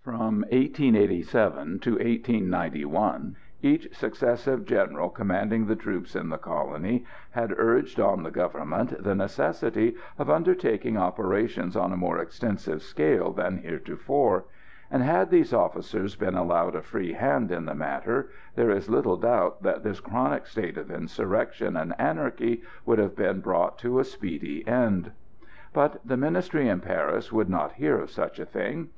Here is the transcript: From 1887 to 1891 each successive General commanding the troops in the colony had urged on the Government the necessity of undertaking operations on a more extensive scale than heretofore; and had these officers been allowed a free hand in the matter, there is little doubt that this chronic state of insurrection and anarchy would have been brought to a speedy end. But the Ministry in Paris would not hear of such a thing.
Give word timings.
From 0.00 0.46
1887 0.50 1.78
to 1.80 1.90
1891 1.96 3.36
each 3.60 3.94
successive 3.94 4.64
General 4.64 5.10
commanding 5.10 5.66
the 5.66 5.76
troops 5.76 6.16
in 6.16 6.30
the 6.30 6.38
colony 6.38 7.04
had 7.32 7.52
urged 7.58 8.00
on 8.00 8.22
the 8.22 8.30
Government 8.30 9.02
the 9.02 9.14
necessity 9.14 9.94
of 10.18 10.30
undertaking 10.30 10.96
operations 10.96 11.76
on 11.76 11.92
a 11.92 11.98
more 11.98 12.16
extensive 12.18 12.80
scale 12.80 13.30
than 13.30 13.58
heretofore; 13.58 14.46
and 14.90 15.02
had 15.02 15.28
these 15.30 15.52
officers 15.52 16.16
been 16.16 16.34
allowed 16.34 16.74
a 16.74 16.80
free 16.80 17.12
hand 17.12 17.52
in 17.52 17.66
the 17.66 17.74
matter, 17.74 18.30
there 18.54 18.70
is 18.70 18.88
little 18.88 19.18
doubt 19.18 19.62
that 19.64 19.82
this 19.84 20.00
chronic 20.00 20.46
state 20.46 20.78
of 20.78 20.90
insurrection 20.90 21.76
and 21.76 21.92
anarchy 22.00 22.62
would 22.86 22.98
have 22.98 23.14
been 23.14 23.42
brought 23.42 23.76
to 23.80 23.98
a 23.98 24.04
speedy 24.04 24.66
end. 24.66 25.12
But 25.74 26.00
the 26.02 26.16
Ministry 26.16 26.70
in 26.70 26.80
Paris 26.80 27.30
would 27.30 27.50
not 27.50 27.72
hear 27.72 27.98
of 28.00 28.08
such 28.08 28.38
a 28.38 28.46
thing. 28.46 28.88